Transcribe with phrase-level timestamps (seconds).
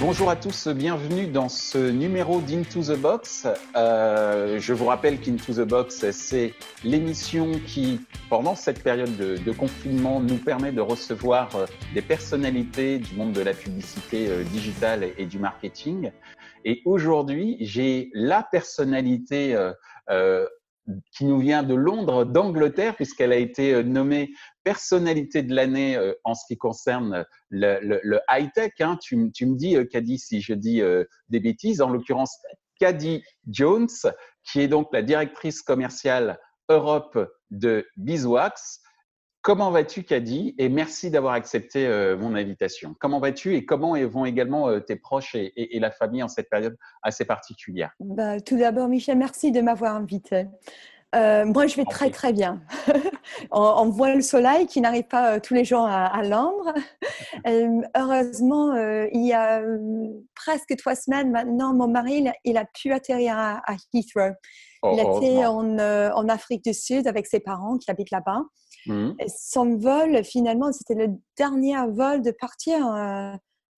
[0.00, 3.46] Bonjour à tous, bienvenue dans ce numéro d'Into the Box.
[3.76, 8.00] Euh, je vous rappelle qu'Into the Box, c'est l'émission qui,
[8.30, 13.42] pendant cette période de, confinement, nous permet de recevoir euh, des personnalités du monde de
[13.42, 16.10] la publicité euh, digitale et, et, du marketing.
[16.64, 19.70] Et aujourd'hui, j'ai la personnalité euh,
[20.08, 20.46] euh
[21.12, 24.30] qui nous vient de Londres, d'Angleterre, puisqu'elle a été euh, nommée
[24.64, 28.72] personnalité de l'année euh, en ce qui concerne le, high-tech.
[28.80, 28.98] Hein.
[29.00, 30.82] Tu, me dis, Caddy, euh, si je dis
[31.28, 32.36] des bêtises, en l'occurrence,
[32.78, 33.88] Caddy Jones,
[34.44, 36.38] qui est donc la directrice commerciale
[36.68, 37.18] Europe
[37.50, 38.80] de Beeswax.
[39.42, 42.94] Comment vas-tu, Caddy Et merci d'avoir accepté euh, mon invitation.
[43.00, 43.56] Comment vas-tu?
[43.56, 46.76] Et comment vont également euh, tes proches et, et, et, la famille en cette période
[47.02, 47.90] assez particulière?
[48.00, 50.46] Bah, Tout d'abord, Michel, merci de m'avoir invité.
[51.14, 52.60] Euh, moi, je vais très très bien.
[53.50, 56.74] on, on, voit le soleil qui n'arrive pas tous les jours à, à Londres.
[57.96, 58.76] Heureusement,
[59.10, 59.62] il y a
[60.34, 64.34] presque trois semaines maintenant, mon mari il a, il a pu atterrir à, à Heathrow.
[64.82, 68.42] Oh, il était en, en, Afrique du Sud avec ses parents qui habitent là-bas.
[68.86, 69.12] Mmh.
[69.26, 72.80] Son vol, finalement, c'était le dernier vol de partir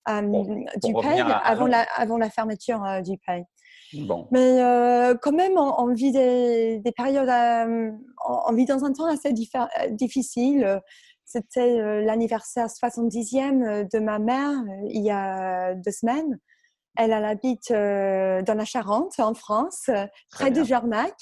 [0.06, 3.44] bon, du pays avant la, avant la fermeture du pays.
[3.94, 4.26] Bon.
[4.30, 7.90] Mais euh, quand même, on, on vit des, des périodes, euh,
[8.26, 9.32] on, vit dans un temps assez
[9.90, 10.80] difficile.
[11.24, 16.38] C'était euh, l'anniversaire 70e de ma mère il y a deux semaines.
[16.96, 19.88] Elle, elle habite dans la Charente, en France,
[20.30, 21.14] près de Jarnac.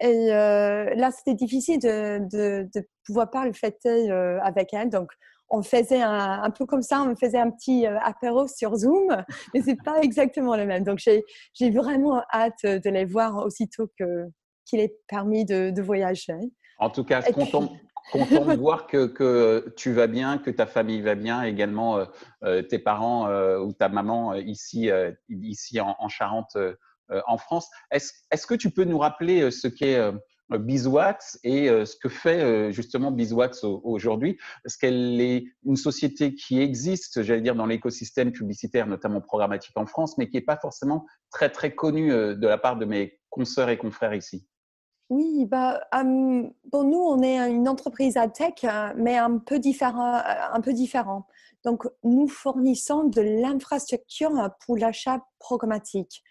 [0.00, 4.90] Et là, c'était difficile de, de, de, pouvoir pas le fêter avec elle.
[4.90, 5.10] Donc,
[5.50, 9.24] on faisait un, un, peu comme ça, on faisait un petit euh, apéro sur Zoom,
[9.54, 10.84] mais c'est pas exactement le même.
[10.84, 14.26] Donc j'ai vraiment hâte de les voir aussitôt que
[14.66, 16.34] qu'il est permis de, de, voyager.
[16.78, 17.72] En tout cas, content,
[18.12, 22.04] content de voir que, que, tu vas bien, que ta famille va bien, également euh,
[22.44, 26.58] euh, tes parents euh, ou ta maman euh, ici, euh, ici en, en Charente,
[27.26, 27.68] en France.
[27.90, 29.98] Est-ce est que tu peux nous rappeler ce qu'est
[30.56, 36.34] Beeswax et euh, ce que fait euh, justement Beeswax aujourd'hui, parce qu'elle est une société
[36.34, 40.56] qui existe, j'allais dire, dans l'écosystème publicitaire, notamment programmatique en France, mais qui n'est pas
[40.56, 44.46] forcément très très connue euh, de la part de mes consoeurs et confrères ici?
[45.10, 45.80] Oui, bah,
[46.70, 50.20] pour nous, on est une entreprise à tech, mais un peu différent.
[50.52, 51.26] Un peu différent.
[51.64, 56.22] Donc, nous fournissons de l'infrastructure pour l'achat programmatique.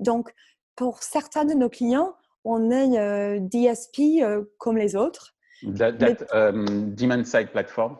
[0.00, 0.34] Donc,
[0.76, 5.34] pour certains de nos clients, on est euh, DSP euh, comme les autres.
[5.76, 6.38] That, that mais...
[6.38, 7.98] um, Demand Side Platform.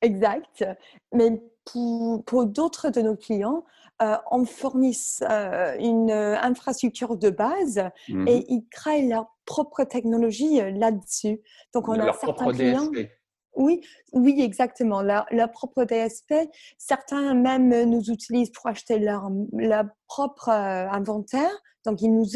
[0.00, 0.64] Exact.
[1.12, 3.64] Mais pour, pour d'autres de nos clients,
[4.02, 7.78] euh, on fournit euh, une infrastructure de base
[8.08, 8.28] mm -hmm.
[8.28, 11.40] et ils créent leur propre technologie là-dessus.
[11.72, 12.90] Donc, on leur a certains clients.
[12.90, 13.10] DSP.
[13.56, 13.80] Oui,
[14.12, 15.02] oui, exactement.
[15.02, 16.34] Leur, leur, propre DSP.
[16.78, 21.50] Certains même nous utilisent pour acheter leur, leur propre euh, inventaire.
[21.84, 22.26] Donc, ils nous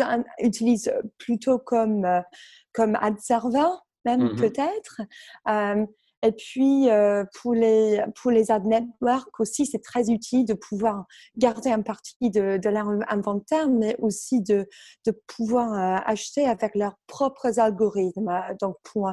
[0.41, 2.21] utilisent plutôt comme, euh,
[2.73, 3.69] comme ad server,
[4.05, 4.39] même mm -hmm.
[4.39, 5.01] peut-être.
[6.25, 10.55] Euh, et puis, euh, pour, les, pour les ad networks aussi, c'est très utile de
[10.55, 11.07] pouvoir
[11.37, 14.67] garder un partie de, de leur inventaire, mais aussi de,
[15.07, 18.31] de pouvoir euh, acheter avec leurs propres algorithmes.
[18.61, 19.13] Donc, pour,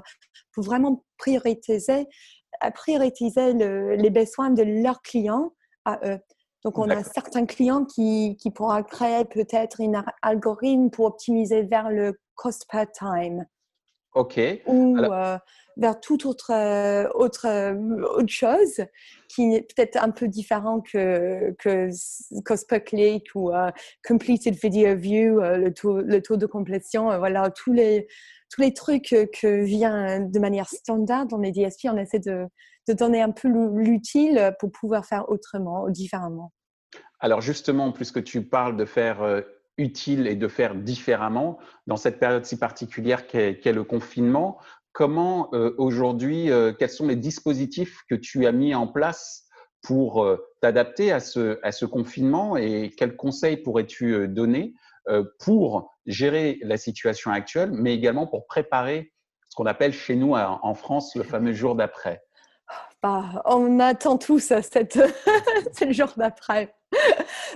[0.53, 2.07] pour vraiment prioriser,
[2.73, 5.53] prioriser le, les besoins de leurs clients
[5.85, 6.19] à eux.
[6.63, 11.91] Donc, on a certains clients qui, qui pourront créer peut-être un algorithme pour optimiser vers
[11.91, 13.45] le cost per time.
[14.15, 14.39] OK.
[14.65, 15.13] Ou Alors...
[15.13, 15.37] euh,
[15.77, 17.75] vers toute autre, euh, autre, euh,
[18.17, 18.85] autre chose
[19.27, 21.89] qui est peut-être un peu différent que, que
[22.43, 23.51] Cost per click ou
[24.07, 27.17] Completed Video View, le, taux, le taux de complétion.
[27.19, 28.07] Voilà, tous les,
[28.49, 32.45] tous les trucs que vient de manière standard dans les DSP, on essaie de,
[32.87, 36.53] de donner un peu l'utile pour pouvoir faire autrement ou différemment.
[37.19, 39.43] Alors justement, puisque tu parles de faire
[39.77, 44.57] utile et de faire différemment dans cette période si particulière qu'est qu le confinement.
[44.93, 49.43] Comment euh, aujourd'hui, euh, quels sont les dispositifs que tu as mis en place
[49.81, 54.73] pour euh, t'adapter à ce, ce confinement et quels conseils pourrais-tu donner
[55.39, 59.13] pour gérer la situation actuelle, mais également pour préparer
[59.49, 62.23] ce qu'on appelle chez nous en France le fameux jour d'après?
[63.03, 64.95] Bah, On attend tous cette,
[65.81, 66.73] le jour d'après.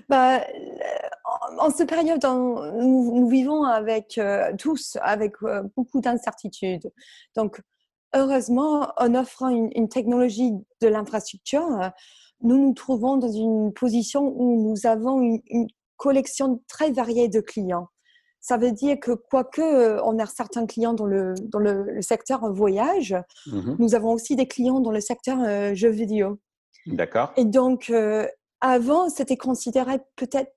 [0.10, 0.42] bah,
[1.58, 6.92] en cette période, nous, nous vivons avec euh, tous avec euh, beaucoup d'incertitudes.
[7.36, 7.62] Donc,
[8.16, 11.92] heureusement, en offrant une, une technologie de l'infrastructure,
[12.42, 15.68] nous nous trouvons dans une position où nous avons une, une,
[15.98, 17.90] collection très variée de clients.
[18.40, 22.02] Ça veut dire que quoique euh, on a certains clients dans le, dans le, le
[22.02, 23.14] secteur voyage,
[23.46, 23.76] -hmm.
[23.80, 26.40] nous avons aussi des clients dans le secteur euh, jeux vidéo.
[26.86, 27.34] D'accord.
[27.36, 28.26] Et donc, euh,
[28.62, 30.54] avant, c'était considéré peut-être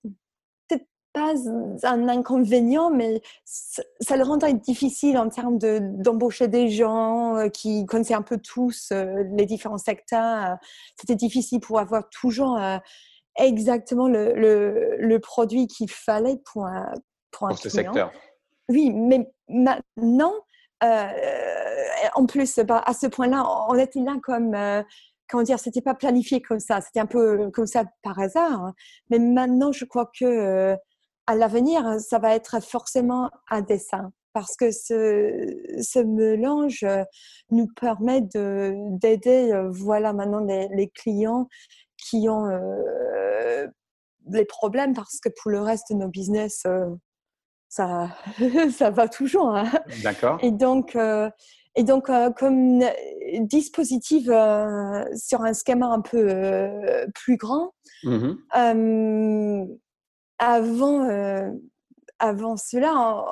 [1.12, 1.34] pas
[1.82, 8.14] un inconvénient, mais ça, le rendait difficile en termes d'embaucher des gens euh, qui connaissaient
[8.14, 10.56] un peu tous euh, les différents secteurs.
[10.98, 12.58] C'était difficile pour avoir toujours
[13.36, 16.92] exactement le, le, produit qu'il fallait pour un,
[17.30, 18.12] pour un ce secteur.
[18.68, 20.34] Oui, mais maintenant,
[20.82, 24.54] en plus, bah, à ce point-là, on était là comme
[25.32, 28.62] comment dire, c'était pas planifié comme ça, c'était un peu comme ça par hasard.
[28.64, 28.74] Hein.
[29.10, 30.76] Mais maintenant, je crois que euh,
[31.26, 35.46] à l'avenir, ça va être forcément un dessin parce que ce,
[35.82, 37.04] ce mélange euh,
[37.50, 41.48] nous permet d'aider, euh, voilà, maintenant les, clients
[41.98, 42.48] qui ont
[44.30, 46.64] les problèmes parce que pour le reste de nos business,
[47.68, 48.08] ça,
[48.72, 49.54] ça va toujours.
[49.54, 49.70] Hein.
[50.02, 50.38] D'accord.
[50.42, 50.96] Et donc,
[51.74, 52.82] et donc, euh, comme
[53.40, 57.72] dispositif euh, sur un schéma un peu euh, plus grand,
[58.04, 58.32] mmh
[60.42, 61.08] avant,
[62.18, 63.24] avant cela,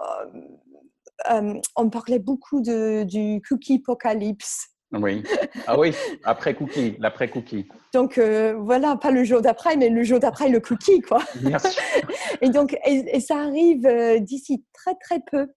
[1.30, 4.68] on, on, parlait beaucoup de, du cookie apocalypse.
[4.92, 5.22] Oui.
[5.66, 7.68] Ah oui, après cookie, l'après cookie.
[7.94, 11.22] Donc voilà, pas le jour d'après, mais le jour d'après le cookie, quoi.
[11.42, 11.78] Merci.
[12.40, 13.86] et donc, et ça arrive
[14.22, 15.48] d'ici très très peu.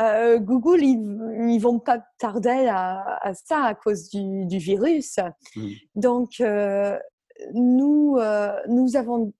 [0.00, 5.16] Euh, Google, ils ne vont pas tarder à, ça à cause du, virus.
[5.56, 5.70] Mm.
[5.96, 6.98] Donc, euh,
[7.54, 9.32] nous, euh, nous avons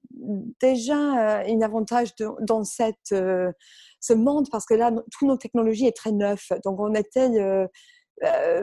[0.61, 6.13] déjà un avantage dans cette, ce monde parce que là, toutes nos technologies est très
[6.13, 6.49] neuves.
[6.65, 7.29] Donc, on était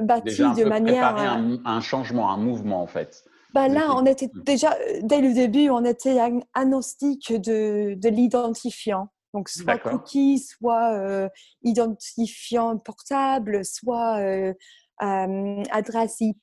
[0.01, 1.15] bâtis de manière.
[1.15, 3.23] Un, un changement, un mouvement en fait.
[3.53, 6.19] Bah là, on était déjà, dès le début, on était
[6.53, 9.07] agnostique de, de l'identifiant.
[9.35, 11.27] Donc, soit cookie, soit euh,
[11.61, 14.53] identifiant portable, soit euh,
[15.01, 16.37] euh, adresse IP,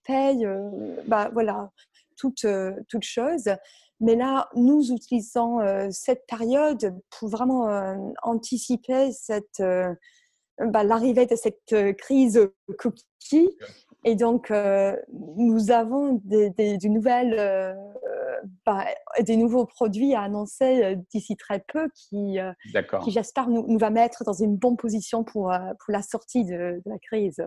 [1.06, 1.70] bah, voilà,
[2.22, 2.46] toutes
[2.88, 3.50] toute choses.
[4.00, 5.58] Mais là, nous utilisons
[5.90, 9.62] cette période pour vraiment anticiper cette,
[10.58, 12.48] bah, l'arrivée de cette crise
[12.78, 13.48] cookie.
[14.04, 14.52] Et donc,
[15.12, 17.76] nous avons des, des, des nouvelles
[18.66, 18.84] bah,
[19.20, 22.52] des nouveaux produits à annoncer euh, d'ici très peu qui, euh,
[23.04, 26.44] qui j'espère, nous, nous, va mettre dans une bonne position pour, euh, pour la sortie
[26.44, 27.42] de, la crise.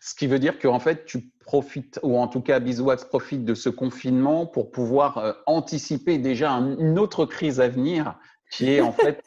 [0.00, 3.54] Ce qui veut dire qu'en fait, tu profites, ou en tout cas, Biswax profite de
[3.54, 8.18] ce confinement pour pouvoir anticiper déjà une autre crise à venir,
[8.50, 9.22] qui est en fait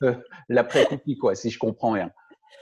[0.50, 2.12] l'après-cookie, quoi, si je comprends bien.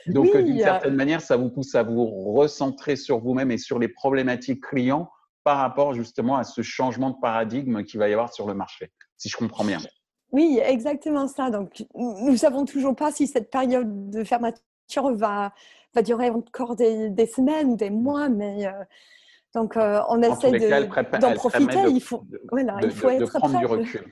[0.07, 3.88] Donc, d'une certaine manière, ça vous pousse à vous recentrer sur vous-même et sur les
[3.88, 5.09] problématiques clients
[5.44, 8.91] par rapport justement à ce changement de paradigme qu'il va y avoir sur le marché,
[9.17, 9.79] si je comprends bien.
[10.31, 11.49] Oui, exactement ça.
[11.49, 14.63] Donc, nous ne savons toujours pas si cette période de fermeture
[15.16, 15.54] va,
[15.94, 18.72] va durer encore des, semaines ou des mois, mais euh,
[19.54, 20.51] donc euh, on essaie
[21.19, 21.80] d'en profiter.
[21.89, 24.06] il faut, voilà, il faut être prendre du recul.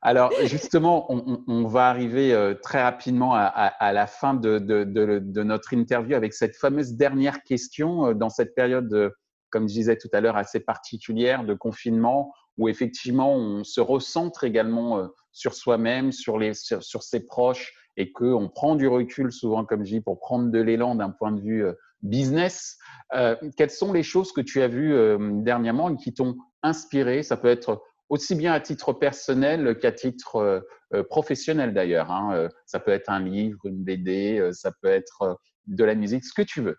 [0.00, 1.06] Alors justement,
[1.46, 6.56] on, va arriver euh, très rapidement à, la fin de, de, notre interview avec cette
[6.56, 9.12] fameuse dernière question dans cette période
[9.50, 14.44] comme je disais tout à l'heure, assez particulière de confinement où effectivement on se recentre
[14.44, 19.84] également sur soi-même, sur, les, sur, ses proches et qu'on prend du recul souvent, comme
[19.84, 21.72] je dis, pour prendre de l'élan d'un point de vue euh,
[22.02, 22.78] business.
[23.14, 24.96] Euh, quelles sont les choses que tu as vues
[25.42, 27.22] dernièrement et qui t'ont inspiré?
[27.22, 30.66] Ça peut être aussi bien à titre personnel qu'à titre
[31.08, 32.10] professionnel d'ailleurs.
[32.10, 32.48] Hein.
[32.66, 35.38] Ça peut être un livre, une BD, ça peut être
[35.68, 36.76] de la musique, ce que tu veux.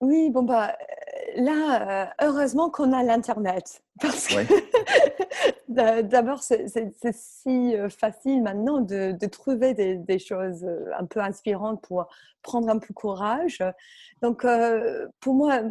[0.00, 0.76] Oui, bon, bah,
[1.36, 3.82] là, euh, heureusement qu'on a l'Internet.
[4.00, 4.44] Parce que
[6.02, 6.66] d'abord, c'est
[7.12, 12.06] si euh, facile maintenant de, trouver des, choses euh, un peu inspirantes pour
[12.42, 13.62] prendre un peu courage.
[14.22, 14.46] Donc,
[15.20, 15.62] pour moi,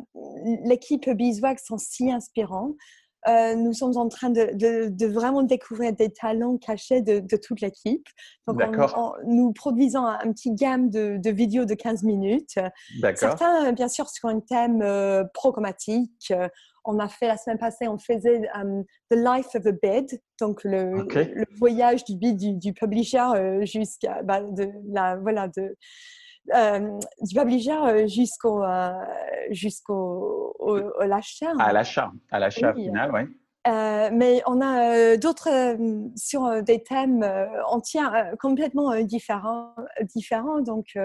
[0.66, 2.76] l'équipe Beeswax sont si inspirants.
[3.28, 8.08] Euh, nous sommes en train de, vraiment découvrir des talents cachés de, toute l'équipe.
[8.48, 8.62] Donc,
[9.26, 12.60] nous produisons un, petit gamme de, vidéos de 15 minutes.
[13.16, 16.34] Certains, bien sûr, sur un thème euh, programmatique.
[16.86, 20.64] On a fait la semaine passée, on faisait um, The Life of a Bid, donc
[20.64, 21.06] le,
[21.58, 25.76] voyage du bid du, publisher euh, jusqu'à bah, de la voilà de
[26.54, 28.92] euh, du publisher euh, jusqu'au euh,
[29.52, 30.56] jusqu'au
[31.00, 31.52] l'achat.
[31.60, 33.22] À l'achat, à l'achat final, oui.
[34.14, 35.78] mais on a d'autres
[36.16, 37.24] sur des thèmes
[37.68, 38.02] entiers
[38.40, 39.76] complètement différents,
[40.16, 40.62] différents.
[40.62, 40.98] Donc,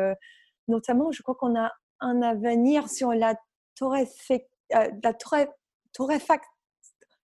[0.69, 3.35] notamment, je crois qu'on a un avenir sur la,
[3.81, 5.13] la
[5.93, 6.51] torréfaction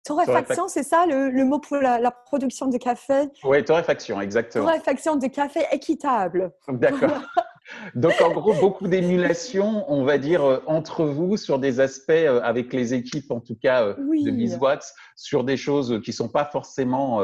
[0.04, 3.30] Torréfaction, c'est ça le, mot pour la, production de café?
[3.42, 4.66] Oui, torréfaction, exactement.
[4.66, 6.52] Torréfaction de café équitable.
[6.68, 7.22] D'accord.
[7.94, 12.40] Donc, en gros, beaucoup d'émulation, on va dire, euh, entre vous sur des aspects euh,
[12.42, 16.14] avec les équipes, en tout cas, euh, de Miss Watts, sur des choses qui ne
[16.14, 17.22] sont pas forcément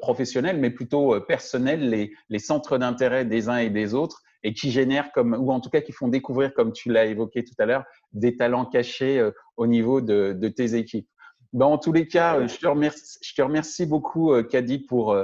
[0.00, 4.70] professionnels, mais plutôt personnels, les, les centres d'intérêt des uns et des autres, et qui
[4.70, 7.66] génèrent comme, ou en tout cas qui font découvrir, comme tu l'as évoqué tout à
[7.66, 11.08] l'heure, des talents cachés au niveau de, de tes équipes.
[11.52, 15.16] Ben, en tous les cas, je te remercie, je te remercie beaucoup, Kadi, pour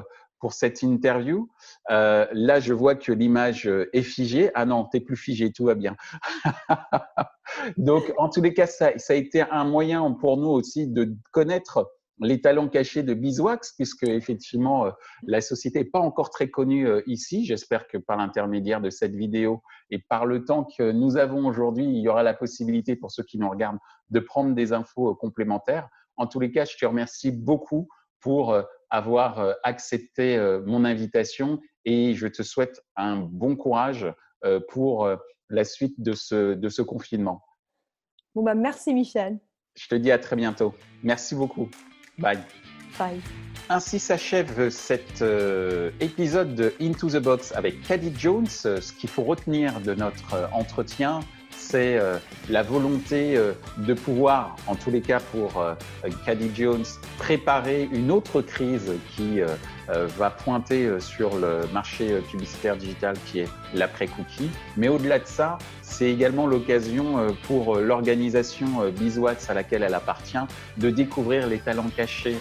[0.43, 1.49] pour cette interview.
[1.91, 4.51] Euh, là, je vois que l'image est figée.
[4.55, 5.95] Ah non, t'es plus figé, tout va bien.
[7.77, 11.15] Donc, en tous les cas, ça, ça, a été un moyen pour nous aussi de
[11.31, 14.91] connaître les talents cachés de Beeswax, puisque effectivement, euh,
[15.23, 17.45] la société n'est pas encore très connue euh, ici.
[17.45, 21.85] J'espère que par l'intermédiaire de cette vidéo et par le temps que nous avons aujourd'hui,
[21.85, 23.79] il y aura la possibilité pour ceux qui nous regardent
[24.11, 25.89] de prendre des infos complémentaires.
[26.17, 27.87] En tous les cas, je te remercie beaucoup
[28.21, 28.57] pour
[28.93, 34.07] avoir euh, accepté euh, mon invitation et je te souhaite un bon courage
[34.45, 35.09] euh, pour
[35.49, 37.43] la suite de ce, de ce confinement.
[38.35, 39.41] Bon, bah, merci Michel.
[39.75, 40.75] Je te dis à très bientôt.
[41.03, 41.69] Merci beaucoup.
[42.19, 42.39] Bye.
[42.99, 43.21] Bye.
[43.69, 45.25] Ainsi s'achève cet
[46.01, 48.47] épisode de Into the Box avec Caddy Jones.
[48.47, 51.21] Ce qu'il faut retenir de notre entretien,
[51.63, 52.19] c'est euh,
[52.51, 55.75] la volonté euh, de pouvoir, en tous les cas pour euh,
[56.27, 56.85] Caddy Jones,
[57.19, 59.41] préparer une autre crise qui
[60.19, 64.51] va pointer sur le marché publicitaire digital qui est l'après-cookie.
[64.77, 70.39] Mais au-delà de ça, c'est également l'occasion pour l'organisation Biswax à laquelle elle appartient
[70.79, 72.39] de découvrir les talents cachés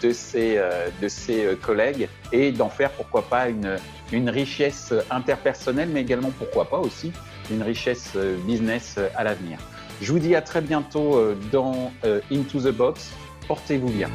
[0.00, 0.60] de ses,
[1.02, 3.76] de ses collègues et d'en faire pourquoi pas une,
[4.12, 7.12] une richesse interpersonnelle, mais également pourquoi pas aussi
[7.50, 9.58] une richesse euh, business euh, à l'avenir.
[10.02, 11.92] Je vous dis à très bientôt euh, dans
[12.30, 13.10] Into the Box.
[13.48, 14.10] Portez-vous bien.